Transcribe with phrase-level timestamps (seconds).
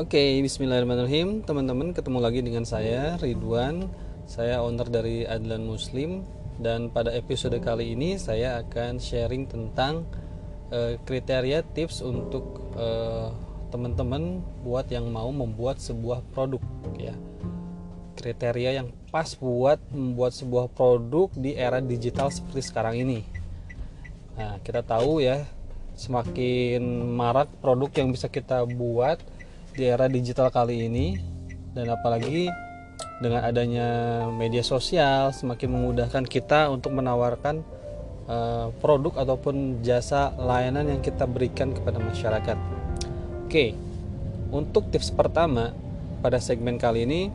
[0.00, 1.44] Oke, bismillahirrahmanirrahim.
[1.44, 3.84] Teman-teman, ketemu lagi dengan saya Ridwan.
[4.24, 6.24] Saya owner dari Adlan Muslim
[6.56, 10.08] dan pada episode kali ini saya akan sharing tentang
[10.72, 13.28] uh, kriteria tips untuk uh,
[13.68, 16.64] teman-teman buat yang mau membuat sebuah produk
[16.96, 17.12] ya.
[18.16, 23.20] Kriteria yang pas buat membuat sebuah produk di era digital seperti sekarang ini.
[24.40, 25.44] Nah, kita tahu ya,
[25.92, 29.20] semakin marak produk yang bisa kita buat
[29.80, 31.16] di era digital kali ini
[31.72, 32.52] dan apalagi
[33.24, 33.88] dengan adanya
[34.28, 37.64] media sosial semakin memudahkan kita untuk menawarkan
[38.28, 42.60] uh, produk ataupun jasa layanan yang kita berikan kepada masyarakat.
[43.48, 43.72] Oke,
[44.52, 45.72] untuk tips pertama
[46.20, 47.32] pada segmen kali ini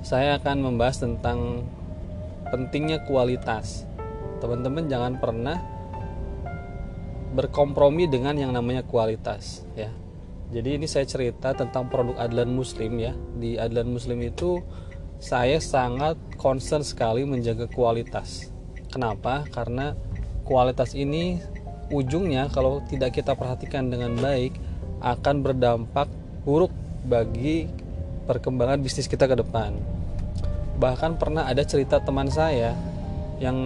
[0.00, 1.68] saya akan membahas tentang
[2.48, 3.84] pentingnya kualitas.
[4.40, 5.60] Teman-teman jangan pernah
[7.36, 9.92] berkompromi dengan yang namanya kualitas ya
[10.48, 13.12] jadi ini saya cerita tentang produk Adlan Muslim ya.
[13.36, 14.64] Di Adlan Muslim itu
[15.20, 18.48] saya sangat concern sekali menjaga kualitas.
[18.88, 19.44] Kenapa?
[19.52, 19.92] Karena
[20.48, 21.36] kualitas ini
[21.92, 24.56] ujungnya kalau tidak kita perhatikan dengan baik
[25.04, 26.08] akan berdampak
[26.48, 26.72] buruk
[27.04, 27.68] bagi
[28.24, 29.76] perkembangan bisnis kita ke depan.
[30.80, 32.72] Bahkan pernah ada cerita teman saya
[33.36, 33.58] yang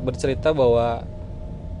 [0.00, 1.04] bercerita bahwa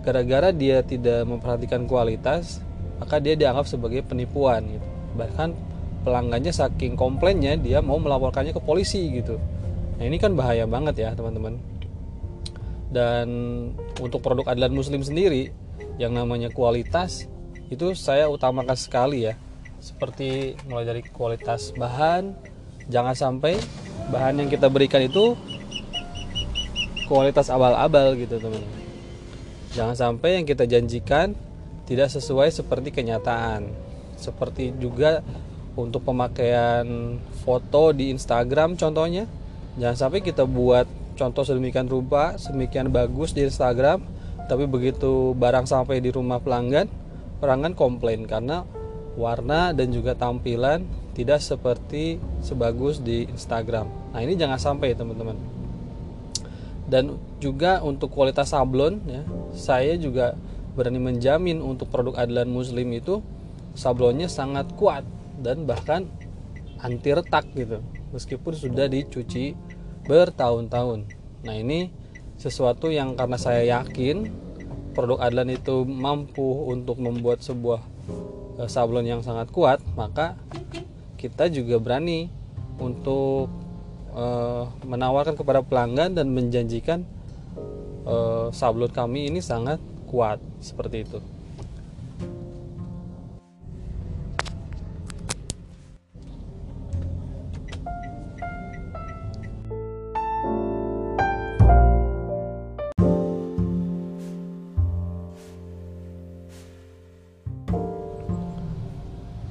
[0.04, 2.60] gara-gara dia tidak memperhatikan kualitas,
[3.00, 4.86] maka dia dianggap sebagai penipuan gitu.
[5.16, 5.48] Bahkan
[6.06, 9.36] pelanggannya saking komplainnya dia mau melaporkannya ke polisi gitu.
[9.96, 11.58] Nah ini kan bahaya banget ya teman-teman.
[12.86, 13.28] Dan
[13.98, 15.50] untuk produk Adlan Muslim sendiri
[15.98, 17.26] yang namanya kualitas
[17.68, 19.34] itu saya utamakan sekali ya.
[19.82, 22.32] Seperti mulai dari kualitas bahan,
[22.88, 23.58] jangan sampai
[24.08, 25.36] bahan yang kita berikan itu
[27.10, 28.84] kualitas abal-abal gitu teman-teman.
[29.74, 31.36] Jangan sampai yang kita janjikan
[31.86, 33.70] tidak sesuai seperti kenyataan.
[34.18, 35.22] Seperti juga
[35.78, 37.16] untuk pemakaian
[37.46, 39.24] foto di Instagram contohnya,
[39.78, 44.04] jangan sampai kita buat contoh sedemikian rupa, sedemikian bagus di Instagram,
[44.46, 46.88] tapi begitu barang sampai di rumah pelanggan,
[47.40, 48.64] pelanggan komplain karena
[49.16, 50.84] warna dan juga tampilan
[51.16, 53.88] tidak seperti sebagus di Instagram.
[54.12, 55.36] Nah, ini jangan sampai teman-teman.
[56.86, 59.22] Dan juga untuk kualitas sablon ya,
[59.56, 60.36] saya juga
[60.76, 63.24] berani menjamin untuk produk Adlan Muslim itu
[63.72, 65.02] sablonnya sangat kuat
[65.40, 66.04] dan bahkan
[66.84, 67.80] anti retak gitu
[68.12, 69.56] meskipun sudah dicuci
[70.04, 71.08] bertahun-tahun.
[71.42, 71.88] Nah ini
[72.36, 74.28] sesuatu yang karena saya yakin
[74.92, 77.80] produk Adlan itu mampu untuk membuat sebuah
[78.60, 80.36] eh, sablon yang sangat kuat maka
[81.16, 82.28] kita juga berani
[82.76, 83.48] untuk
[84.12, 87.08] uh, menawarkan kepada pelanggan dan menjanjikan
[88.04, 91.22] uh, sablon kami ini sangat kuat seperti itu.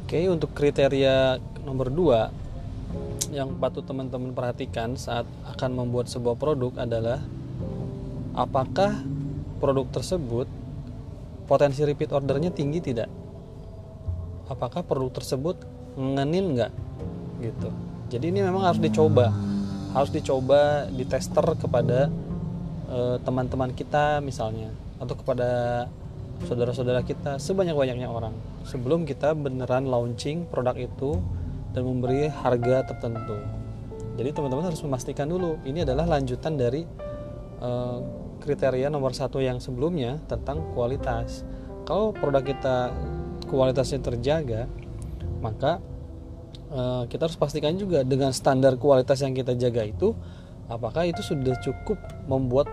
[0.05, 7.19] Oke, untuk kriteria nomor 2 yang patut teman-teman perhatikan saat akan membuat sebuah produk adalah
[8.31, 8.95] apakah
[9.59, 10.47] produk tersebut
[11.45, 13.09] potensi repeat ordernya tinggi tidak?
[14.45, 15.57] Apakah produk tersebut
[15.97, 16.71] ngenin nggak?
[17.41, 17.69] Gitu.
[18.13, 19.33] Jadi ini memang harus dicoba.
[19.95, 22.11] Harus dicoba di tester kepada
[22.91, 24.69] eh, teman-teman uh, kita misalnya
[24.99, 25.49] atau kepada
[26.43, 28.35] saudara-saudara kita sebanyak-banyaknya orang
[28.67, 31.15] sebelum kita beneran launching produk itu
[31.71, 33.39] dan memberi harga tertentu.
[34.15, 36.87] Jadi teman-teman harus memastikan dulu ini adalah lanjutan dari
[37.59, 37.99] uh,
[38.45, 41.41] kriteria nomor satu yang sebelumnya tentang kualitas.
[41.89, 42.93] Kalau produk kita
[43.49, 44.69] kualitasnya terjaga,
[45.41, 45.81] maka
[46.69, 50.13] uh, kita harus pastikan juga dengan standar kualitas yang kita jaga itu,
[50.69, 51.97] apakah itu sudah cukup
[52.29, 52.69] membuat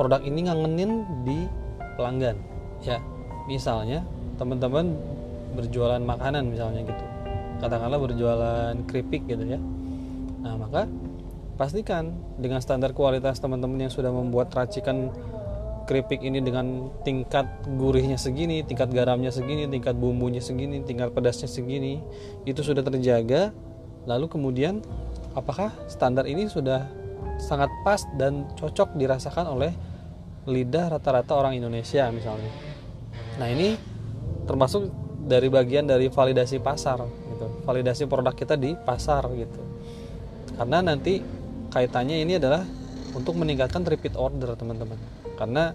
[0.00, 1.44] produk ini ngangenin di
[2.00, 2.36] pelanggan.
[2.80, 2.98] Ya,
[3.48, 4.04] misalnya
[4.40, 4.96] teman-teman
[5.52, 7.04] berjualan makanan misalnya gitu,
[7.60, 9.60] katakanlah berjualan keripik gitu ya.
[10.40, 10.88] Nah maka
[11.62, 12.10] pastikan
[12.42, 15.14] dengan standar kualitas teman-teman yang sudah membuat racikan
[15.86, 17.46] keripik ini dengan tingkat
[17.78, 22.02] gurihnya segini, tingkat garamnya segini, tingkat bumbunya segini, tingkat pedasnya segini,
[22.50, 23.54] itu sudah terjaga.
[24.10, 24.82] Lalu kemudian
[25.38, 26.90] apakah standar ini sudah
[27.38, 29.70] sangat pas dan cocok dirasakan oleh
[30.50, 32.50] lidah rata-rata orang Indonesia misalnya.
[33.38, 33.78] Nah, ini
[34.50, 34.90] termasuk
[35.30, 37.46] dari bagian dari validasi pasar gitu.
[37.62, 39.62] Validasi produk kita di pasar gitu.
[40.58, 41.41] Karena nanti
[41.72, 42.62] kaitannya ini adalah
[43.16, 45.00] untuk meningkatkan repeat order teman-teman.
[45.40, 45.72] Karena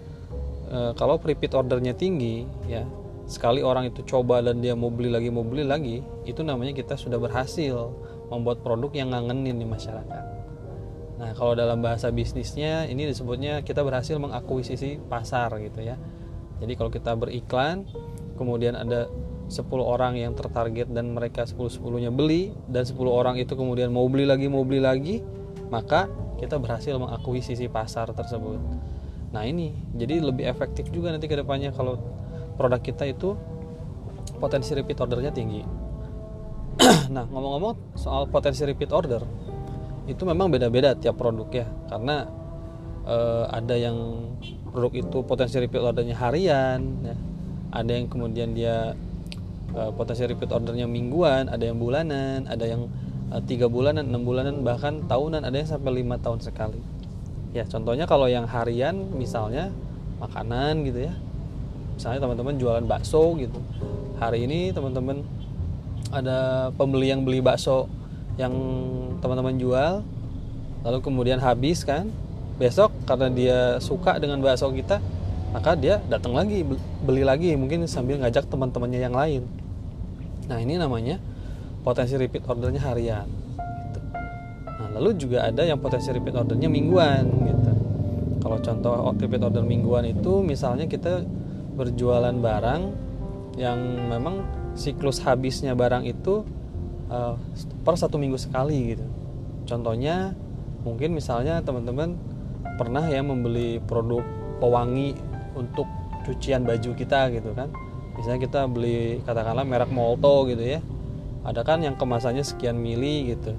[0.70, 2.86] e, kalau repeat ordernya tinggi ya
[3.28, 6.96] sekali orang itu coba dan dia mau beli lagi mau beli lagi itu namanya kita
[6.96, 7.92] sudah berhasil
[8.32, 10.24] membuat produk yang ngangenin di masyarakat.
[11.18, 15.98] Nah kalau dalam bahasa bisnisnya ini disebutnya kita berhasil mengakuisisi pasar gitu ya.
[16.58, 17.84] Jadi kalau kita beriklan
[18.38, 19.10] kemudian ada
[19.48, 24.04] 10 orang yang tertarget dan mereka 10-10 nya beli dan 10 orang itu kemudian mau
[24.06, 25.16] beli lagi mau beli lagi
[25.68, 26.08] maka
[26.40, 28.60] kita berhasil mengakuisisi pasar tersebut
[29.28, 32.00] nah ini jadi lebih efektif juga nanti ke depannya kalau
[32.58, 33.38] produk kita itu
[34.38, 35.62] potensi repeat ordernya tinggi.
[37.14, 39.22] nah, ngomong-ngomong soal potensi repeat order,
[40.10, 42.26] itu memang beda-beda tiap produk ya, karena
[43.06, 43.96] eh, ada yang
[44.74, 47.16] produk itu potensi repeat ordernya harian, ya.
[47.74, 48.94] ada yang kemudian dia
[49.74, 52.86] eh, potensi repeat ordernya mingguan, ada yang bulanan, ada yang
[53.44, 56.80] tiga bulanan, enam bulanan, bahkan tahunan, ada yang sampai lima tahun sekali.
[57.52, 59.72] Ya, contohnya kalau yang harian, misalnya
[60.18, 61.12] makanan gitu ya,
[61.98, 63.58] misalnya teman-teman jualan bakso gitu.
[64.22, 65.26] Hari ini teman-teman
[66.14, 67.90] ada pembeli yang beli bakso
[68.38, 68.54] yang
[69.18, 70.06] teman-teman jual
[70.86, 72.06] lalu kemudian habis kan.
[72.58, 74.98] Besok karena dia suka dengan bakso kita
[75.54, 76.60] maka dia datang lagi
[77.02, 79.42] beli lagi mungkin sambil ngajak teman-temannya yang lain.
[80.50, 81.18] Nah ini namanya
[81.88, 83.24] potensi repeat ordernya harian
[83.88, 84.00] gitu.
[84.68, 87.72] nah lalu juga ada yang potensi repeat ordernya mingguan gitu
[88.44, 91.24] kalau contoh repeat order mingguan itu misalnya kita
[91.78, 92.82] berjualan barang
[93.58, 93.78] yang
[94.10, 94.46] memang
[94.78, 96.46] siklus habisnya barang itu
[97.10, 97.34] uh,
[97.82, 99.06] per satu minggu sekali gitu.
[99.66, 100.32] Contohnya
[100.86, 102.14] mungkin misalnya teman-teman
[102.78, 104.22] pernah ya membeli produk
[104.62, 105.18] pewangi
[105.58, 105.86] untuk
[106.22, 107.70] cucian baju kita gitu kan.
[108.14, 110.80] Misalnya kita beli katakanlah merek Molto gitu ya.
[111.46, 113.54] Ada kan yang kemasannya sekian mili gitu.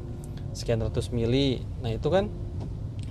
[0.51, 1.63] Sekian ratus mili.
[1.79, 2.27] Nah, itu kan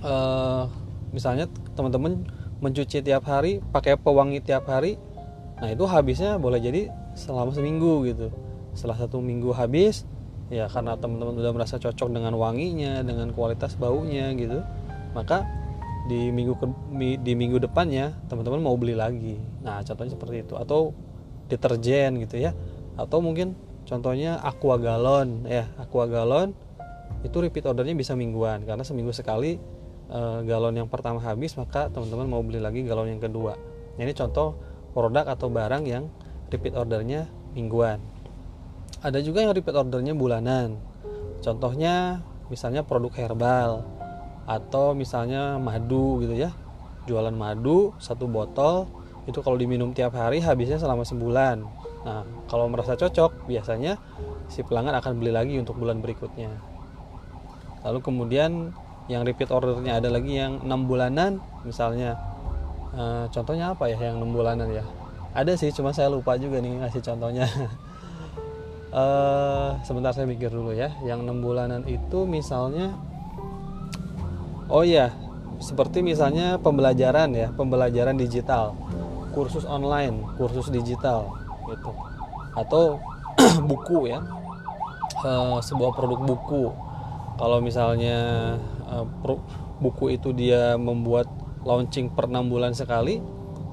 [0.03, 0.69] uh,
[1.09, 2.25] misalnya teman-teman
[2.59, 4.99] mencuci tiap hari pakai pewangi tiap hari
[5.59, 8.31] nah itu habisnya boleh jadi selama seminggu gitu
[8.75, 10.07] setelah satu minggu habis
[10.47, 14.63] ya karena teman-teman udah merasa cocok dengan wanginya dengan kualitas baunya gitu
[15.11, 15.43] maka
[16.07, 16.65] di minggu ke,
[17.21, 20.95] di minggu depannya teman-teman mau beli lagi nah contohnya seperti itu atau
[21.51, 22.55] deterjen gitu ya
[22.95, 23.55] atau mungkin
[23.89, 26.53] contohnya aqua galon ya aqua galon
[27.23, 28.63] itu repeat ordernya bisa mingguan.
[28.63, 29.59] Karena seminggu sekali
[30.11, 33.59] uh, galon yang pertama habis maka teman-teman mau beli lagi galon yang kedua.
[33.99, 34.55] Nah, ini contoh
[34.95, 36.07] produk atau barang yang
[36.47, 37.99] repeat ordernya mingguan.
[39.03, 40.79] Ada juga yang repeat ordernya bulanan.
[41.43, 43.83] Contohnya misalnya produk herbal
[44.49, 46.51] atau misalnya madu gitu ya.
[47.07, 48.87] Jualan madu satu botol
[49.27, 51.63] itu kalau diminum tiap hari habisnya selama sebulan
[51.99, 53.99] nah kalau merasa cocok biasanya
[54.49, 56.49] si pelanggan akan beli lagi untuk bulan berikutnya.
[57.85, 58.73] Lalu kemudian
[59.07, 62.17] yang repeat ordernya ada lagi yang enam bulanan misalnya.
[62.91, 64.83] E, contohnya apa ya yang enam bulanan ya?
[65.37, 67.47] Ada sih cuma saya lupa juga nih ngasih contohnya.
[68.89, 69.05] E,
[69.85, 70.89] sebentar saya mikir dulu ya.
[71.05, 72.97] Yang enam bulanan itu misalnya
[74.65, 75.13] oh iya
[75.61, 78.73] seperti misalnya pembelajaran ya pembelajaran digital.
[79.29, 81.38] Kursus online kursus digital
[81.73, 81.91] gitu.
[82.57, 82.97] Atau
[83.69, 84.19] buku ya.
[85.21, 85.31] E,
[85.63, 86.73] sebuah produk buku.
[87.39, 88.17] Kalau misalnya
[88.89, 89.05] Eh,
[89.79, 91.29] buku itu dia membuat
[91.61, 93.21] launching per enam bulan sekali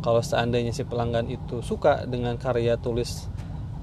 [0.04, 3.26] kalau seandainya si pelanggan itu suka dengan karya tulis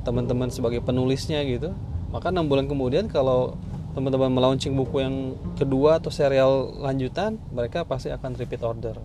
[0.05, 1.73] teman-teman sebagai penulisnya gitu
[2.13, 3.57] maka enam bulan kemudian kalau
[3.97, 8.95] teman-teman melaunching buku yang kedua atau serial lanjutan mereka pasti akan repeat order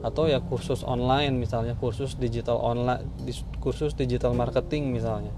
[0.00, 3.04] atau ya kursus online misalnya kursus digital online
[3.60, 5.32] kursus digital marketing misalnya.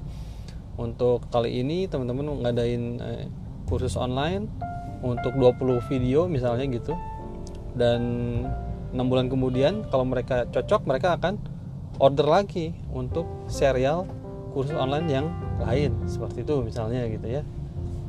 [0.79, 3.27] Untuk kali ini teman-teman ngadain eh,
[3.67, 4.49] kursus online
[5.03, 6.95] untuk 20 video misalnya gitu.
[7.75, 8.01] Dan
[8.95, 11.43] enam bulan kemudian kalau mereka cocok mereka akan
[11.99, 14.07] order lagi untuk serial
[14.55, 15.27] kursus online yang
[15.59, 17.43] lain seperti itu misalnya gitu ya.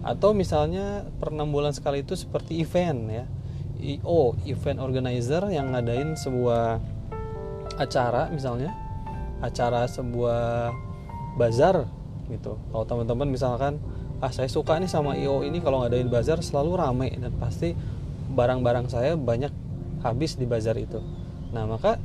[0.05, 3.25] Atau misalnya per enam bulan sekali itu seperti event ya
[3.83, 6.79] IO event organizer yang ngadain sebuah
[7.77, 8.71] acara misalnya.
[9.43, 10.71] Acara sebuah
[11.35, 11.83] bazar
[12.31, 12.55] gitu.
[12.71, 13.75] Kalau teman-teman misalkan
[14.23, 17.75] ah saya suka nih sama IO ini kalau ngadain bazar selalu rame dan pasti
[18.31, 19.51] barang-barang saya banyak
[19.99, 21.03] habis di bazar itu.
[21.51, 21.99] Nah maka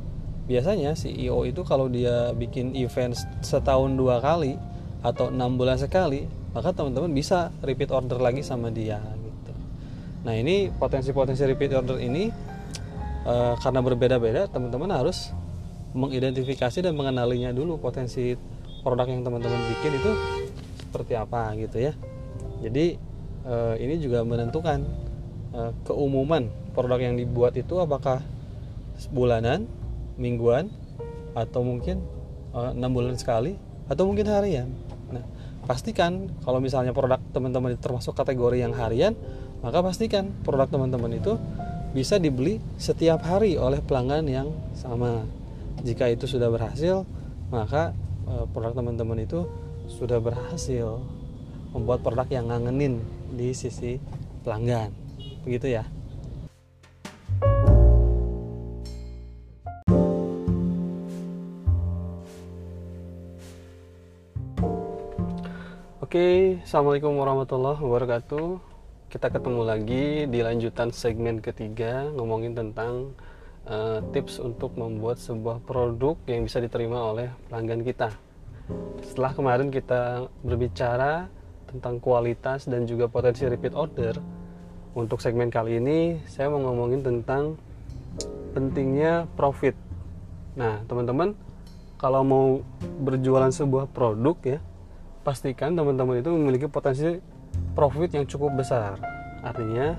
[0.49, 4.59] biasanya si IO itu kalau dia bikin event setahun dua kali
[4.99, 8.97] atau enam bulan sekali maka teman-teman bisa repeat order lagi sama dia
[10.23, 12.27] nah ini potensi-potensi repeat order ini
[13.23, 15.31] e, karena berbeda-beda teman-teman harus
[15.93, 18.37] mengidentifikasi dan mengenalinya dulu potensi
[18.85, 20.11] produk yang teman-teman bikin itu
[20.89, 21.93] seperti apa gitu ya.
[22.59, 22.97] Jadi
[23.45, 24.79] eh, ini juga menentukan
[25.55, 28.21] eh, keumuman produk yang dibuat itu apakah
[29.09, 29.65] bulanan
[30.19, 30.67] mingguan
[31.31, 32.03] atau mungkin
[32.51, 33.55] enam bulan sekali
[33.87, 34.67] atau mungkin harian.
[35.13, 35.23] Nah
[35.69, 39.13] pastikan kalau misalnya produk teman-teman termasuk kategori yang harian
[39.59, 41.35] maka pastikan produk teman-teman itu
[41.91, 44.47] bisa dibeli setiap hari oleh pelanggan yang
[44.77, 45.25] sama.
[45.81, 47.03] Jika itu sudah berhasil
[47.49, 47.91] maka
[48.29, 49.43] eh, produk teman-teman itu
[49.89, 51.01] sudah berhasil
[51.73, 53.01] membuat produk yang ngangenin
[53.33, 53.97] di sisi
[54.45, 54.93] pelanggan.
[55.43, 55.83] Begitu ya.
[66.09, 68.68] Oke, assalamualaikum warahmatullahi wabarakatuh.
[69.09, 73.17] Kita ketemu lagi di lanjutan segmen ketiga ngomongin tentang
[73.65, 78.13] uh, tips untuk membuat sebuah produk yang bisa diterima oleh pelanggan kita.
[79.01, 81.25] Setelah kemarin kita berbicara
[81.65, 84.13] tentang kualitas dan juga potensi repeat order,
[84.93, 87.57] untuk segmen kali ini saya mau ngomongin tentang
[88.53, 89.73] pentingnya profit.
[90.53, 91.33] Nah, teman-teman,
[91.97, 92.45] kalau mau
[93.01, 94.61] berjualan sebuah produk ya,
[95.25, 97.25] pastikan teman-teman itu memiliki potensi
[97.79, 98.99] profit yang cukup besar.
[99.39, 99.95] Artinya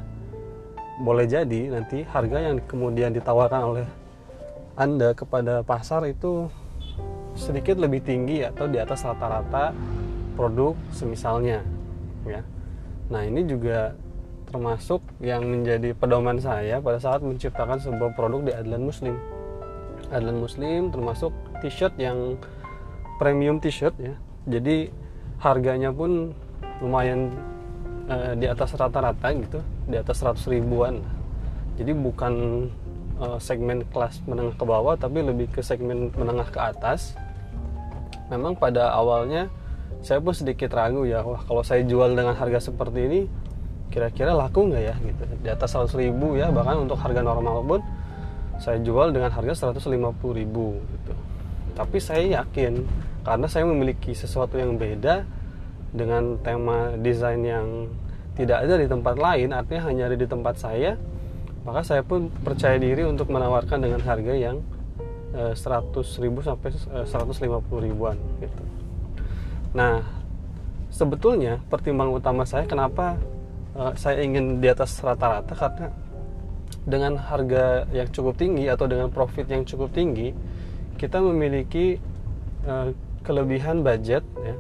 [1.01, 3.87] boleh jadi nanti harga yang kemudian ditawarkan oleh
[4.77, 6.53] Anda kepada pasar itu
[7.33, 9.73] sedikit lebih tinggi atau di atas rata-rata
[10.37, 11.65] produk semisalnya
[12.29, 12.45] ya.
[13.09, 13.97] Nah, ini juga
[14.53, 19.17] termasuk yang menjadi pedoman saya pada saat menciptakan sebuah produk di Adlan Muslim.
[20.13, 21.33] Adlan Muslim termasuk
[21.65, 22.37] t-shirt yang
[23.17, 24.15] premium t-shirt ya.
[24.45, 24.93] Jadi
[25.41, 26.37] harganya pun
[26.85, 27.33] lumayan
[28.11, 31.01] uh, di atas rata-rata gitu di atas 100 ribuan.
[31.79, 32.35] Jadi bukan
[33.23, 37.15] uh, segmen kelas menengah ke bawah tapi lebih ke segmen menengah ke atas.
[38.29, 39.49] Memang pada awalnya
[40.03, 43.21] saya pun sedikit ragu ya wah kalau saya jual dengan harga seperti ini
[43.91, 45.25] kira-kira laku nggak ya gitu.
[45.41, 47.81] Di atas 100 ribu ya bahkan untuk harga normal pun
[48.61, 49.89] saya jual dengan harga 150
[50.37, 51.15] ribu gitu.
[51.75, 52.85] Tapi saya yakin
[53.25, 55.25] karena saya memiliki sesuatu yang beda
[55.91, 57.91] dengan tema desain yang
[58.39, 60.95] tidak ada di tempat lain artinya hanya ada di tempat saya
[61.61, 64.65] maka saya pun percaya diri untuk menawarkan dengan harga yang
[65.37, 65.93] eh, 100
[66.25, 68.63] ribu sampai eh, 150 ribuan gitu.
[69.77, 70.01] Nah
[70.91, 73.21] sebetulnya pertimbangan utama saya kenapa
[73.77, 75.89] eh, saya ingin di atas rata-rata karena
[76.89, 80.33] dengan harga yang cukup tinggi atau dengan profit yang cukup tinggi
[80.97, 81.97] kita memiliki
[83.25, 84.53] kelebihan budget ya,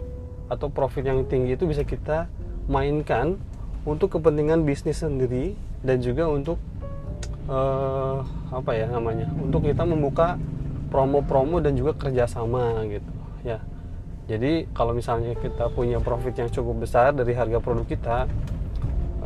[0.50, 2.26] atau profit yang tinggi itu bisa kita
[2.66, 3.38] mainkan
[3.86, 6.60] untuk kepentingan bisnis sendiri dan juga untuk
[7.48, 8.20] uh,
[8.52, 10.36] apa ya namanya untuk kita membuka
[10.90, 13.10] promo-promo dan juga kerjasama gitu
[13.46, 13.62] ya.
[14.30, 18.30] Jadi kalau misalnya kita punya profit yang cukup besar dari harga produk kita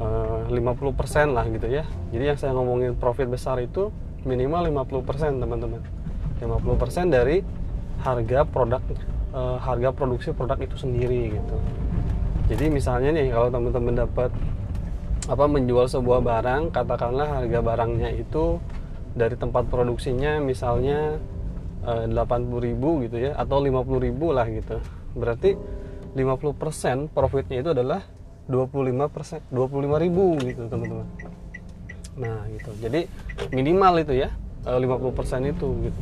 [0.01, 1.85] uh, eh, 50% lah gitu ya.
[2.09, 3.93] Jadi yang saya ngomongin profit besar itu
[4.25, 5.81] minimal 50% teman-teman.
[6.41, 7.45] 50% dari
[8.01, 8.81] harga produk
[9.35, 11.57] uh, harga produksi produk itu sendiri gitu.
[12.49, 14.31] Jadi misalnya nih kalau teman-teman dapat
[15.25, 18.61] apa menjual sebuah barang katakanlah harga barangnya itu
[19.17, 21.17] dari tempat produksinya misalnya
[21.89, 24.77] eh, 80.000 gitu ya atau 50.000 lah gitu.
[25.17, 25.57] Berarti
[26.13, 28.05] 50% profitnya itu adalah
[28.53, 31.09] 25 25.000 gitu teman-teman.
[32.21, 32.71] Nah gitu.
[32.85, 33.09] Jadi
[33.49, 34.29] minimal itu ya
[34.69, 36.01] 50% eh, itu gitu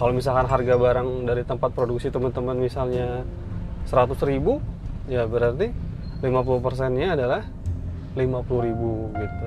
[0.00, 3.26] kalau misalkan harga barang dari tempat produksi teman-teman misalnya
[3.86, 4.62] 100 ribu
[5.10, 5.74] ya berarti
[6.22, 7.42] 50 nya adalah
[8.14, 9.46] 50 ribu gitu.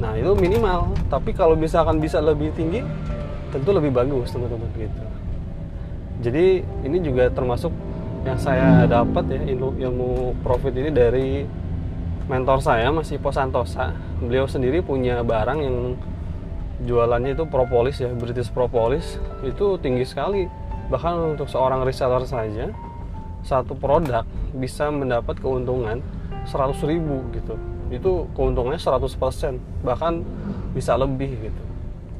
[0.00, 0.92] Nah itu minimal.
[1.08, 2.84] Tapi kalau misalkan bisa lebih tinggi
[3.50, 5.04] tentu lebih bagus teman-teman gitu.
[6.20, 6.46] Jadi
[6.84, 7.72] ini juga termasuk
[8.20, 11.48] yang saya dapat ya ilmu, profit ini dari
[12.28, 15.96] mentor saya masih Posantosa beliau sendiri punya barang yang
[16.84, 20.48] jualannya itu propolis ya British propolis itu tinggi sekali.
[20.90, 22.72] Bahkan untuk seorang reseller saja
[23.46, 26.02] satu produk bisa mendapat keuntungan
[26.48, 27.54] 100 ribu gitu.
[27.90, 30.22] Itu keuntungannya 100% bahkan
[30.72, 31.62] bisa lebih gitu.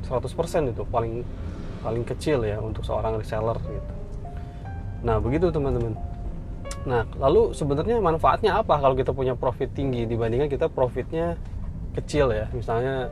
[0.06, 1.22] 100% itu paling
[1.80, 3.92] paling kecil ya untuk seorang reseller gitu.
[5.02, 5.96] Nah begitu teman-teman.
[6.84, 11.40] Nah lalu sebenarnya manfaatnya apa kalau kita punya profit tinggi dibandingkan kita profitnya
[11.96, 12.46] kecil ya?
[12.52, 13.08] Misalnya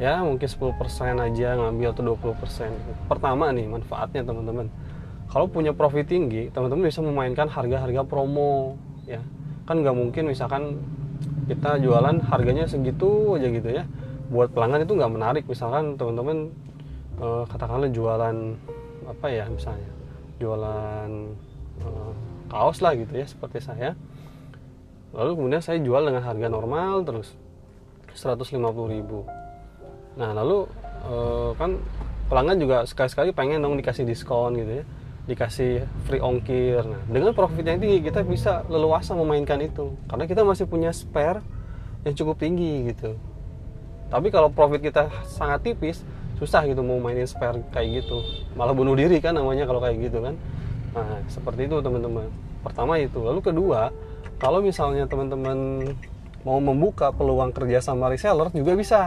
[0.00, 0.80] ya mungkin 10%
[1.20, 2.72] aja ngambil atau 20%
[3.04, 4.72] pertama nih manfaatnya teman-teman.
[5.28, 9.20] Kalau punya profit tinggi teman-teman bisa memainkan harga-harga promo ya.
[9.68, 10.80] Kan nggak mungkin misalkan
[11.44, 13.84] kita jualan harganya segitu aja gitu ya.
[14.32, 15.44] Buat pelanggan itu nggak menarik.
[15.44, 16.48] Misalkan teman-teman
[17.20, 18.36] eh, katakanlah jualan
[19.04, 19.90] apa ya misalnya
[20.40, 21.10] jualan
[21.84, 22.12] eh,
[22.48, 23.92] kaos lah gitu ya seperti saya.
[25.12, 27.36] Lalu kemudian saya jual dengan harga normal terus
[28.16, 28.56] 150
[28.88, 29.28] ribu
[30.18, 30.66] nah lalu
[31.06, 31.78] uh, kan
[32.30, 34.84] pelanggan juga sekali-sekali pengen dong dikasih diskon gitu ya.
[35.26, 36.86] Dikasih free ongkir.
[36.86, 39.94] Nah dengan profit yang tinggi kita bisa leluasa memainkan itu.
[40.06, 41.42] Karena kita masih punya spare
[42.06, 43.18] yang cukup tinggi gitu.
[44.10, 46.02] Tapi kalau profit kita sangat tipis
[46.40, 48.22] susah gitu mau mainin spare kayak gitu.
[48.54, 50.34] Malah bunuh diri kan namanya kalau kayak gitu kan.
[50.94, 52.26] Nah seperti itu teman-teman.
[52.62, 53.22] Pertama itu.
[53.22, 53.90] Lalu kedua
[54.40, 55.84] kalau misalnya teman-teman
[56.40, 59.00] mau membuka peluang kerja sama reseller juga bisa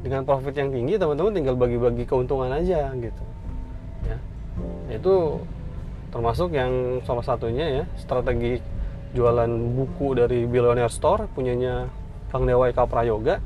[0.00, 3.22] dengan profit yang tinggi teman-teman tinggal bagi-bagi keuntungan aja gitu.
[4.08, 4.18] Ya.
[4.88, 5.44] Itu
[6.10, 8.58] termasuk yang salah satunya ya strategi
[9.14, 11.86] jualan buku dari Billionaire Store punyanya
[12.32, 13.38] Kang Dewa Eka Prayoga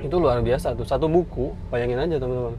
[0.00, 2.56] itu luar biasa tuh satu buku bayangin aja teman-teman.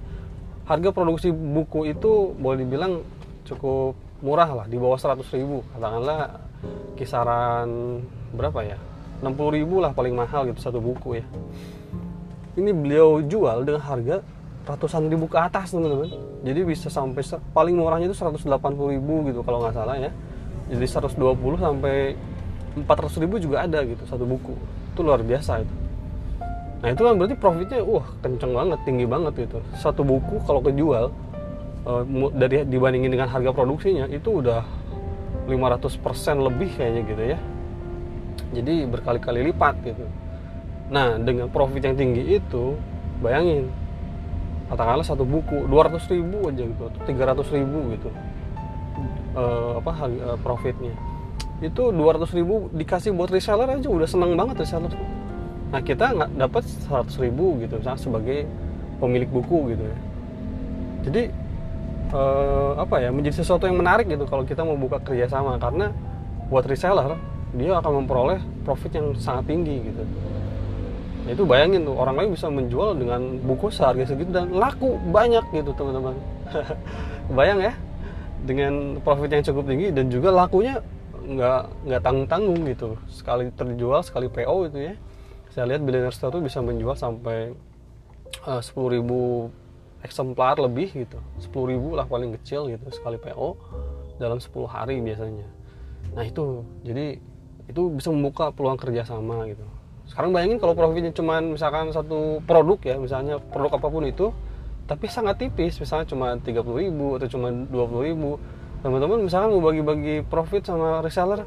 [0.65, 3.01] Harga produksi buku itu boleh dibilang
[3.46, 3.94] cukup
[4.25, 5.62] murah lah di bawah 100 ribu.
[5.74, 6.41] Katakanlah
[6.98, 8.01] kisaran
[8.34, 8.77] berapa ya?
[9.22, 11.25] 60 ribu lah paling mahal gitu satu buku ya
[12.55, 14.24] ini beliau jual dengan harga
[14.65, 16.09] ratusan ribu ke atas teman-teman.
[16.41, 17.21] Jadi bisa sampai
[17.53, 18.50] paling murahnya itu 180
[18.97, 20.12] ribu gitu kalau nggak salah ya.
[20.71, 22.17] Jadi 120 sampai
[22.81, 24.57] 400 ribu juga ada gitu satu buku.
[24.95, 25.75] Itu luar biasa itu.
[26.81, 29.59] Nah itu kan berarti profitnya wah kenceng banget tinggi banget gitu.
[29.77, 31.13] Satu buku kalau kejual
[31.85, 34.65] uh, dari dibandingin dengan harga produksinya itu udah
[35.45, 37.38] 500% lebih kayaknya gitu ya.
[38.55, 40.05] Jadi berkali-kali lipat gitu
[40.86, 42.77] nah dengan profit yang tinggi itu
[43.24, 43.74] bayangin
[44.70, 48.10] katakanlah satu buku 200 ribu aja gitu atau 300 ribu gitu
[49.38, 50.96] uh, apa uh, profitnya.
[51.62, 54.92] Itu 200 ribu dikasih buat reseller aja udah seneng banget reseller.
[55.70, 58.39] Nah kita nggak dapat 100 ribu gitu misalnya sebagai
[58.98, 59.98] pemilik buku gitu ya.
[61.06, 61.24] Jadi
[62.15, 65.62] uh, apa ya menjadi sesuatu yang menarik gitu kalau kita mau buka kerjasama.
[65.62, 65.94] Karena
[66.50, 67.15] buat reseller
[67.56, 70.04] dia akan memperoleh profit yang sangat tinggi gitu
[71.25, 75.74] itu bayangin tuh orang lain bisa menjual dengan buku seharga segitu dan laku banyak gitu
[75.74, 76.13] teman-teman.
[77.38, 77.74] Bayang ya
[78.46, 80.77] dengan profit yang cukup tinggi dan juga lakunya
[81.26, 82.93] nggak nggak tanggung tanggung gitu.
[83.10, 84.93] Sekali terjual sekali PO itu ya.
[85.49, 87.58] Saya lihat billionaire store itu bisa menjual sampai
[88.45, 89.49] eh, sepuluh ribu
[90.06, 91.17] eksemplar lebih gitu.
[91.41, 93.58] Sepuluh ribu lah paling kecil gitu sekali PO
[94.21, 95.47] dalam 10 hari biasanya.
[96.13, 96.62] Nah itu.
[96.86, 97.17] Jadi
[97.65, 99.65] itu bisa membuka peluang kerjasama gitu
[100.06, 104.30] sekarang bayangin kalau profitnya cuma misalkan satu produk ya misalnya produk apa pun itu
[104.86, 108.38] tapi sangat tipis misalnya cuma 30 ribu atau cuma 20 ribu.
[108.86, 111.41] Teman-teman misalkan mau bagi-bagi profit sama reseller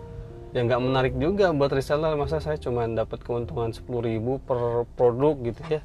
[0.51, 2.19] ya nggak menarik juga buat reseller.
[2.19, 5.81] Masa saya cuma dapat keuntungan 10 ribu per produk gitu ya?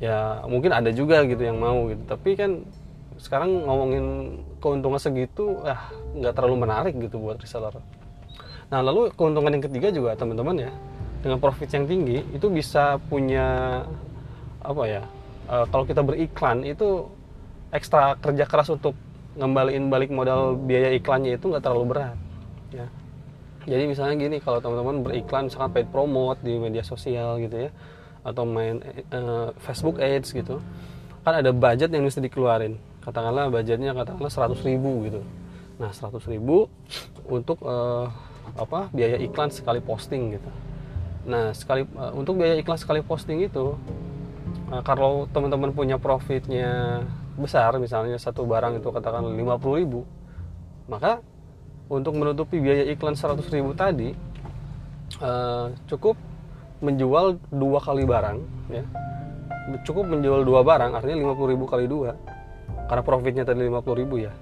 [0.00, 0.16] Ya
[0.48, 2.00] mungkin ada juga gitu yang mau gitu.
[2.08, 2.64] Tapi kan
[3.20, 4.04] sekarang ngomongin
[4.64, 7.76] keuntungan segitu ah nggak terlalu menarik gitu buat reseller.
[8.72, 10.72] Nah lalu keuntungan yang ketiga juga teman-teman ya
[11.20, 13.80] dengan profit yang tinggi itu bisa punya
[14.60, 15.02] apa ya
[15.48, 17.08] e, kalau kita beriklan itu
[17.72, 18.96] ekstra kerja keras untuk
[19.36, 22.18] ngembaliin balik modal biaya iklannya itu nggak terlalu berat
[22.74, 22.86] ya.
[23.68, 27.70] Jadi misalnya gini kalau teman-teman beriklan misalkan paid promote di media sosial gitu ya
[28.24, 29.20] atau main e,
[29.60, 30.60] Facebook Ads gitu
[31.20, 32.80] kan ada budget yang mesti dikeluarin.
[33.04, 35.20] Katakanlah budgetnya katakanlah 100 ribu gitu.
[35.76, 36.68] Nah 100 ribu
[37.28, 37.76] untuk e,
[38.56, 40.50] apa biaya iklan sekali posting gitu
[41.28, 43.76] Nah, sekali uh, untuk biaya iklan sekali posting itu
[44.72, 47.04] uh, kalau teman-teman punya profitnya
[47.36, 51.24] besar misalnya satu barang itu katakan 50.000 maka
[51.88, 54.12] untuk menutupi biaya iklan 100.000 tadi
[55.22, 56.16] uh, cukup
[56.80, 58.38] menjual dua kali barang
[58.72, 58.84] ya.
[59.86, 62.16] Cukup menjual dua barang artinya 50.000 kali dua
[62.88, 64.32] karena profitnya tadi 50.000 ya.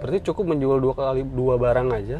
[0.00, 2.18] Berarti cukup menjual dua kali dua barang aja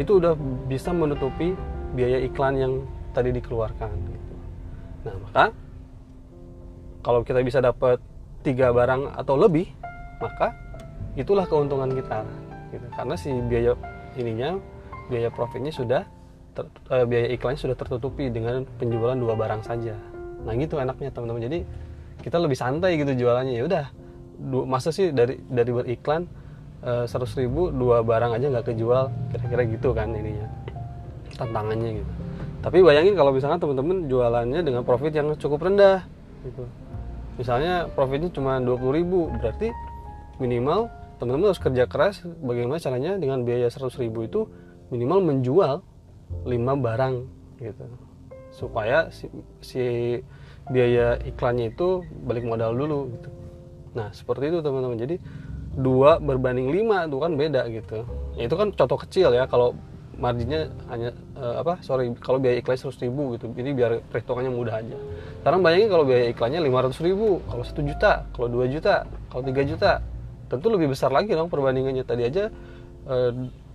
[0.00, 0.32] itu udah
[0.68, 1.52] bisa menutupi
[1.92, 2.72] biaya iklan yang
[3.12, 4.34] tadi dikeluarkan gitu.
[5.04, 5.44] Nah maka
[7.04, 8.00] kalau kita bisa dapat
[8.42, 9.68] tiga barang atau lebih
[10.18, 10.56] maka
[11.14, 12.24] itulah keuntungan kita
[12.72, 12.86] gitu.
[12.96, 13.76] karena si biaya
[14.16, 14.56] ininya
[15.12, 16.02] biaya profitnya sudah
[16.56, 19.98] ter, eh, biaya iklannya sudah tertutupi dengan penjualan dua barang saja.
[20.42, 21.42] Nah gitu enaknya teman-teman.
[21.44, 21.58] Jadi
[22.24, 23.54] kita lebih santai gitu jualannya.
[23.60, 23.84] Ya udah
[24.64, 26.24] masa sih dari dari beriklan
[26.80, 29.12] eh, seratus ribu dua barang aja nggak kejual?
[29.36, 30.71] Kira-kira gitu kan ininya
[31.42, 32.12] tantangannya gitu.
[32.62, 36.06] Tapi bayangin kalau misalkan teman-teman jualannya dengan profit yang cukup rendah
[36.46, 36.64] gitu.
[37.34, 39.74] Misalnya profitnya cuma 20 ribu berarti
[40.38, 40.86] minimal
[41.18, 44.46] teman-teman harus kerja keras bagaimana caranya dengan biaya 100 ribu itu
[44.94, 45.82] minimal menjual
[46.46, 46.46] 5
[46.86, 47.14] barang
[47.58, 47.84] gitu.
[48.54, 49.26] Supaya si,
[49.58, 49.82] si
[50.70, 53.30] biaya iklannya itu balik modal dulu gitu.
[53.98, 55.16] Nah seperti itu teman-teman jadi
[55.72, 58.04] dua berbanding lima itu kan beda gitu.
[58.36, 59.72] Ya, itu kan contoh kecil ya kalau
[60.20, 63.48] marginnya hanya uh, apa sorry kalau biaya iklan 100 ribu gitu.
[63.48, 64.96] Ini biar perhitungannya mudah aja.
[65.40, 68.94] Sekarang bayangin kalau biaya iklannya 500 ribu kalau 1 juta kalau 2 juta
[69.32, 69.92] kalau 3 juta.
[70.52, 72.04] Tentu lebih besar lagi dong perbandingannya.
[72.04, 72.52] Tadi aja
[73.08, 73.30] eh,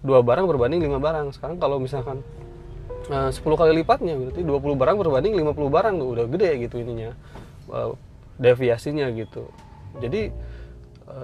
[0.06, 1.34] dua barang berbanding lima barang.
[1.34, 2.22] Sekarang kalau misalkan
[3.10, 5.94] eh, 10 kali lipatnya berarti 20 barang berbanding 50 barang.
[5.98, 7.18] Tuh udah gede gitu ininya
[8.38, 9.50] deviasinya gitu.
[9.98, 10.30] Jadi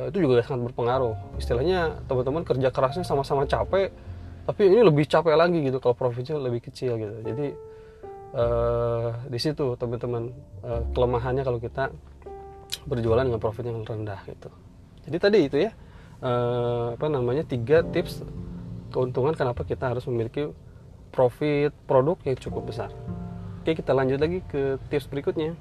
[0.10, 1.38] itu juga sangat berpengaruh.
[1.38, 3.94] Istilahnya teman-teman kerja kerasnya sama-sama capek
[4.44, 7.16] tapi ini lebih capek lagi gitu kalau profitnya lebih kecil gitu.
[7.24, 7.48] Jadi
[8.36, 10.32] eh, di situ teman-teman
[10.64, 11.94] eh, kelemahannya kalau kita
[12.84, 14.50] berjualan dengan profit yang rendah gitu.
[15.08, 15.72] Jadi tadi itu ya
[16.20, 18.24] eh, apa namanya tiga tips
[18.92, 20.52] keuntungan kenapa kita harus memiliki
[21.16, 22.92] profit produk yang cukup besar.
[23.64, 25.56] Oke kita lanjut lagi ke tips berikutnya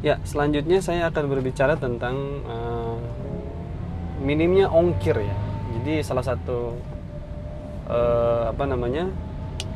[0.00, 2.16] Ya, selanjutnya saya akan berbicara tentang
[2.48, 2.96] eh,
[4.24, 5.36] minimnya ongkir ya.
[5.76, 6.72] Jadi salah satu
[7.84, 9.12] eh, apa namanya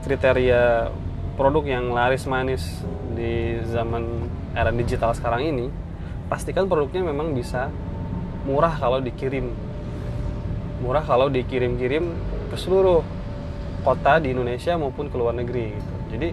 [0.00, 0.88] kriteria
[1.37, 2.64] produk yang laris manis
[3.12, 4.24] di zaman
[4.56, 5.66] era digital sekarang ini,
[6.32, 7.68] pastikan produknya memang bisa
[8.48, 9.52] murah kalau dikirim,
[10.80, 12.16] murah kalau dikirim-kirim
[12.48, 13.04] ke seluruh
[13.84, 15.92] kota di Indonesia maupun ke luar negeri gitu.
[16.16, 16.28] Jadi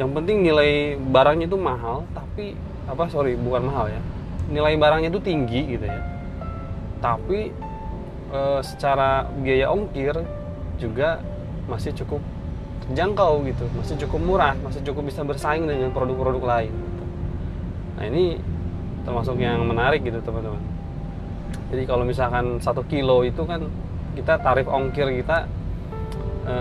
[0.00, 2.56] yang penting nilai barangnya itu mahal, tapi
[2.86, 4.00] apa sorry bukan mahal ya.
[4.46, 6.00] Nilai barangnya itu tinggi gitu ya.
[7.02, 7.50] Tapi
[8.30, 10.14] e, secara biaya ongkir
[10.78, 11.20] juga
[11.66, 12.22] masih cukup
[12.86, 13.66] terjangkau gitu.
[13.74, 17.04] Masih cukup murah masih cukup bisa bersaing dengan produk-produk lain gitu.
[17.96, 18.36] nah ini
[19.08, 20.62] termasuk yang menarik gitu teman-teman.
[21.70, 23.66] Jadi kalau misalkan satu kilo itu kan
[24.14, 25.50] kita tarif ongkir kita
[26.46, 26.54] e,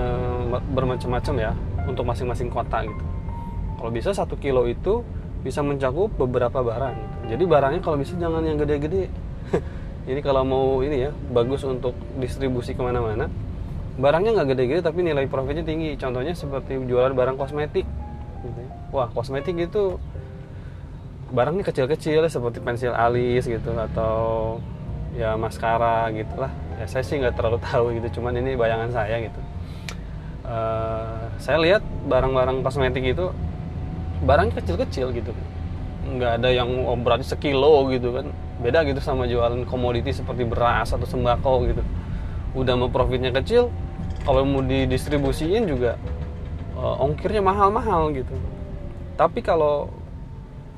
[0.73, 1.51] bermacam-macam ya
[1.85, 3.03] untuk masing-masing kota gitu.
[3.77, 5.05] Kalau bisa satu kilo itu
[5.45, 7.37] bisa mencakup beberapa barang gitu.
[7.37, 9.13] jadi barangnya kalau bisa jangan yang gede-gede.
[10.05, 13.25] Ini kalau mau ini ya bagus untuk distribusi ke mana-mana.
[13.97, 15.97] Barangnya nggak gede-gede tapi nilai profitnya tinggi.
[15.97, 17.89] Contohnya seperti jualan barang kosmetik.
[18.93, 19.97] Wah kosmetik itu
[21.33, 24.13] barangnya kecil-kecil seperti pensil alis gitu atau
[25.17, 26.53] ya maskara gitulah.
[26.77, 29.41] Ya saya sih nggak terlalu tahu gitu cuman ini bayangan saya gitu.
[30.45, 33.33] Uh, saya lihat barang-barang kosmetik itu
[34.25, 35.31] barangnya kecil-kecil gitu.
[36.05, 38.33] Nggak ada yang oh, berarti sekilo gitu kan.
[38.59, 41.83] Beda gitu sama jualan komoditi seperti beras atau sembako gitu.
[42.57, 43.69] Udah mau profitnya kecil
[44.25, 46.01] kalau mau didistribusiin juga
[46.73, 48.33] uh, ongkirnya mahal-mahal gitu.
[49.15, 49.93] Tapi kalau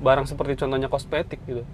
[0.03, 1.65] barang seperti contohnya kosmetik gitu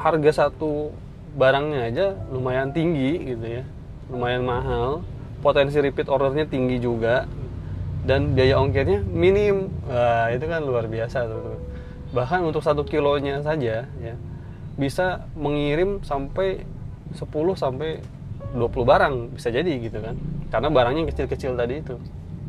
[0.00, 0.94] harga satu
[1.34, 3.64] barangnya aja lumayan tinggi gitu ya.
[4.10, 5.04] Lumayan mahal.
[5.40, 7.24] Potensi repeat ordernya tinggi juga
[8.04, 9.68] dan biaya ongkirnya minim.
[9.88, 11.60] Wah itu kan luar biasa tuh.
[12.16, 14.14] Bahkan untuk satu kilonya saja ya
[14.78, 16.64] bisa mengirim sampai
[17.14, 17.26] 10
[17.58, 18.00] sampai
[18.56, 20.16] 20 barang bisa jadi gitu kan.
[20.50, 21.96] Karena barangnya kecil-kecil tadi itu.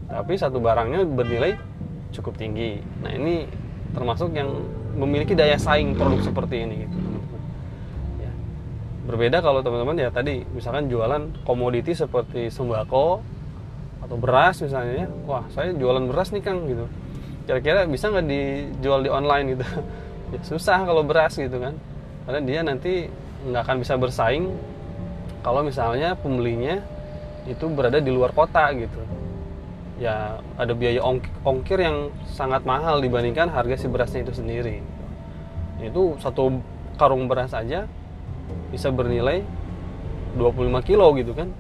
[0.10, 1.56] Tapi satu barangnya bernilai
[2.12, 2.82] cukup tinggi.
[3.04, 3.48] Nah ini
[3.92, 4.50] termasuk yang
[4.96, 6.98] memiliki daya saing produk seperti ini gitu
[8.20, 8.32] ya.
[9.08, 13.24] berbeda kalau teman-teman ya tadi misalkan jualan komoditi seperti sembako
[14.12, 15.10] atau beras misalnya ya.
[15.24, 16.84] Wah saya jualan beras nih kang gitu.
[17.48, 19.64] Kira-kira bisa nggak dijual di online gitu?
[20.32, 21.76] Ya susah kalau beras gitu kan.
[22.24, 23.08] Karena dia nanti
[23.48, 24.48] nggak akan bisa bersaing
[25.44, 26.80] kalau misalnya pembelinya
[27.52, 29.00] itu berada di luar kota gitu.
[30.00, 31.04] Ya ada biaya
[31.44, 34.80] ongkir yang sangat mahal dibandingkan harga si berasnya itu sendiri.
[35.84, 36.64] Itu satu
[36.96, 37.92] karung beras aja
[38.72, 39.44] bisa bernilai
[40.40, 41.52] 25 kilo gitu kan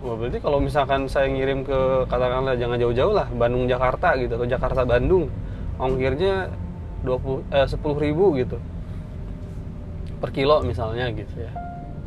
[0.00, 4.48] Wah, berarti kalau misalkan saya ngirim ke katakanlah jangan jauh-jauh lah Bandung Jakarta gitu atau
[4.48, 5.28] Jakarta Bandung
[5.76, 6.48] ongkirnya
[7.04, 8.56] 20 eh 10 ribu gitu.
[10.16, 11.52] Per kilo misalnya gitu ya.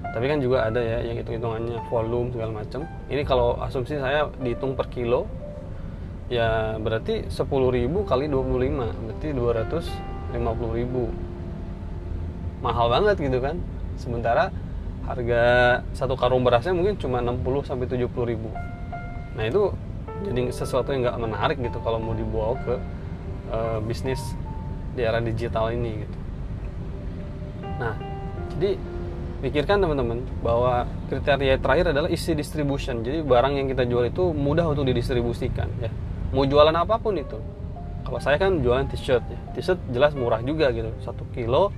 [0.10, 4.30] Tapi kan juga ada ya yang hitung hitungannya volume segala macam ini kalau asumsi saya
[4.42, 5.26] dihitung per kilo
[6.34, 7.46] ya berarti 10
[7.78, 11.14] ribu kali 25 berarti 250 ribu.
[12.66, 13.62] Mahal banget gitu kan.
[14.02, 14.50] Sementara
[15.04, 15.44] harga
[15.92, 18.50] satu karung berasnya mungkin cuma 60 sampai 70 ribu.
[19.36, 19.74] Nah itu
[20.24, 22.76] jadi sesuatu yang nggak menarik gitu kalau mau dibawa ke
[23.52, 24.22] uh, bisnis
[24.96, 26.18] di era digital ini gitu.
[27.84, 27.94] Nah
[28.56, 28.80] jadi
[29.44, 33.04] pikirkan teman-teman bahwa kriteria terakhir adalah isi distribution.
[33.04, 35.92] Jadi barang yang kita jual itu mudah untuk didistribusikan ya.
[36.32, 37.36] Mau jualan apa pun itu.
[38.08, 39.39] Kalau saya kan jualan t-shirt ya.
[39.60, 40.88] T-shirt jelas murah juga gitu.
[41.04, 41.76] Satu kilo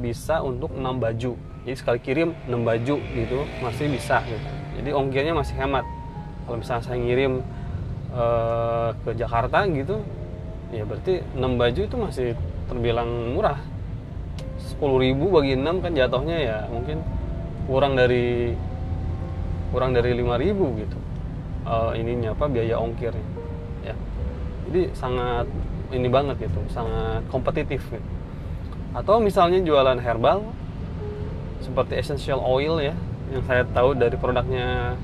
[0.00, 1.32] bisa untuk 6 baju
[1.64, 4.48] jadi sekali kirim 6 baju gitu masih bisa gitu.
[4.80, 5.84] Jadi ongkirnya masih hemat.
[6.48, 7.44] Kalau misalnya saya ngirim
[8.16, 10.00] uh, ke Jakarta gitu
[10.72, 12.28] ya berarti 6 baju itu masih
[12.70, 13.60] terbilang murah.
[14.80, 14.80] 10.000
[15.20, 17.04] bagi 6 kan jatuhnya ya mungkin
[17.68, 18.56] kurang dari
[19.68, 20.98] kurang dari 5.000 gitu
[21.68, 23.26] uh, ininya apa biaya ongkirnya
[23.84, 23.94] ya.
[24.70, 25.44] Jadi sangat
[25.92, 28.08] ini banget gitu sangat kompetitif gitu.
[28.94, 30.42] atau misalnya jualan herbal
[31.60, 32.96] seperti essential oil ya
[33.30, 34.98] yang saya tahu dari produknya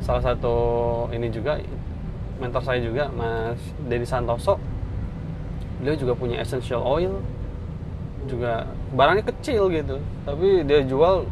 [0.00, 0.56] salah satu
[1.12, 1.60] ini juga
[2.40, 4.56] mentor saya juga Mas Dedi Santoso.
[5.82, 7.20] Beliau juga punya essential oil
[8.26, 11.28] juga barangnya kecil gitu tapi dia jual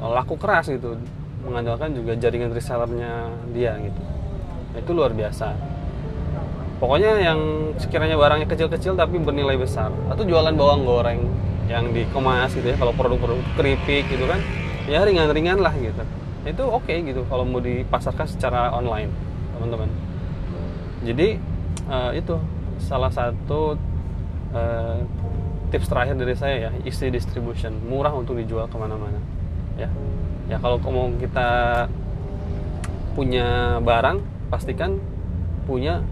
[0.00, 0.96] laku keras gitu
[1.44, 4.00] mengandalkan juga jaringan resellernya dia gitu.
[4.72, 5.52] Nah, itu luar biasa.
[6.80, 7.40] Pokoknya yang
[7.78, 11.20] sekiranya barangnya kecil-kecil tapi bernilai besar atau jualan bawang goreng
[11.64, 14.40] yang dikemas gitu ya kalau produk-produk keripik gitu kan
[14.84, 16.04] ya ringan-ringan lah gitu.
[16.44, 19.08] Itu oke okay, gitu kalau mau dipasarkan secara online
[19.56, 19.88] teman-teman.
[21.04, 21.40] Jadi
[21.88, 22.36] uh, itu
[22.80, 23.80] salah satu
[24.52, 25.00] uh,
[25.72, 29.18] tips terakhir dari saya ya easy distribution murah untuk dijual ke mana-mana
[29.80, 29.88] ya.
[30.44, 31.88] Ya kalau mau kita
[33.16, 34.20] punya barang
[34.52, 35.00] pastikan
[35.64, 36.04] punya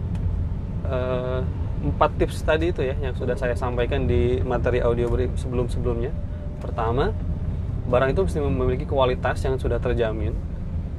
[0.89, 1.45] uh,
[1.83, 6.15] empat tips tadi itu ya yang sudah saya sampaikan di materi audio sebelum-sebelumnya.
[6.63, 7.11] Pertama
[7.91, 10.31] barang itu mesti memiliki kualitas yang sudah terjamin.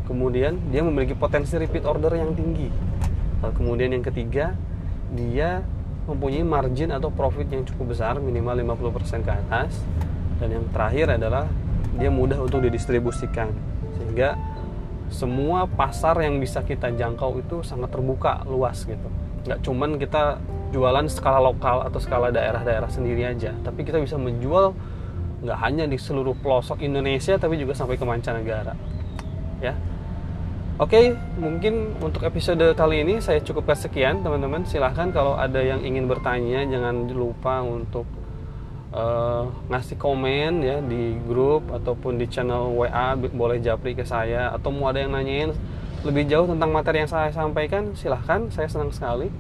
[0.05, 2.68] Kemudian dia memiliki potensi repeat order yang tinggi.
[3.40, 4.53] Kemudian yang ketiga
[5.16, 5.64] dia
[6.05, 9.81] mempunyai margin atau profit yang cukup besar minimal 50% ke atas.
[10.37, 11.49] Dan yang terakhir adalah
[11.97, 13.49] dia mudah untuk didistribusikan.
[13.97, 14.37] Sehingga
[15.09, 19.09] semua pasar yang bisa kita jangkau itu sangat terbuka luas gitu.
[19.49, 20.37] Nggak cuman kita
[20.74, 23.54] jualan skala lokal atau skala daerah-daerah sendiri aja.
[23.62, 24.74] Tapi kita bisa menjual
[25.46, 28.74] nggak hanya di seluruh pelosok Indonesia tapi juga sampai ke mancanegara.
[29.62, 29.78] Ya.
[30.74, 34.66] Oke, mungkin untuk episode kali ini saya cukupkan sekian, teman-teman.
[34.66, 38.02] Silahkan kalau ada yang ingin bertanya, jangan lupa untuk
[38.90, 44.50] uh, ngasih komen ya di grup ataupun di channel WA boleh japri ke saya.
[44.50, 45.54] Atau mau ada yang nanyain
[46.02, 48.50] lebih jauh tentang materi yang saya sampaikan silahkan.
[48.50, 49.30] Saya senang sekali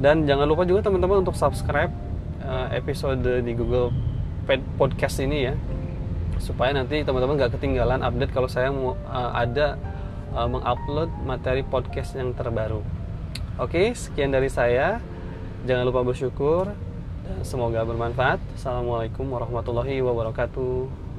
[0.00, 1.92] dan jangan lupa juga teman-teman untuk subscribe
[2.42, 3.92] uh, episode di Google
[4.80, 5.54] Podcast ini ya
[6.40, 9.76] supaya nanti teman-teman gak ketinggalan update kalau saya mau uh, ada
[10.32, 12.80] uh, mengupload materi podcast yang terbaru
[13.60, 14.98] oke sekian dari saya
[15.68, 16.72] jangan lupa bersyukur
[17.40, 18.42] Semoga bermanfaat.
[18.58, 21.09] Assalamualaikum warahmatullahi wabarakatuh.